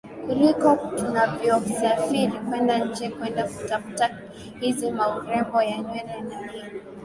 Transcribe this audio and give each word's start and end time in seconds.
kuliko 0.25 0.69
tunavyo 0.97 1.53
safiri 1.79 2.31
kwenda 2.49 2.77
nje 2.85 3.09
kwenda 3.09 3.43
kutafuta 3.43 4.17
hizi 4.59 4.91
maurembo 4.91 5.61
ya 5.61 5.77
nywele 5.77 6.21
na 6.21 6.41
nini 6.41 6.69